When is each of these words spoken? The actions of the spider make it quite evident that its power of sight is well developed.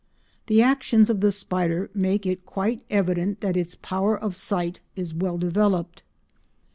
The 0.47 0.63
actions 0.63 1.11
of 1.11 1.19
the 1.21 1.31
spider 1.31 1.91
make 1.93 2.25
it 2.25 2.43
quite 2.43 2.81
evident 2.89 3.41
that 3.41 3.55
its 3.55 3.75
power 3.75 4.17
of 4.17 4.35
sight 4.35 4.79
is 4.95 5.13
well 5.13 5.37
developed. 5.37 6.01